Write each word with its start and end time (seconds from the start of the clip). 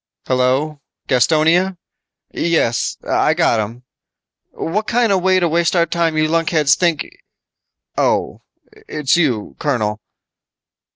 "Hello, 0.25 0.81
Gastonia? 1.07 1.77
Yes, 2.33 2.97
I 3.07 3.35
got 3.35 3.59
'em. 3.59 3.83
What 4.49 4.87
kinda 4.87 5.15
way 5.15 5.39
to 5.39 5.47
waste 5.47 5.75
our 5.75 5.85
time 5.85 6.17
you 6.17 6.27
lunkheads 6.27 6.73
think... 6.73 7.05
oh, 7.99 8.41
it's 8.87 9.15
you, 9.15 9.55
colonel!" 9.59 10.01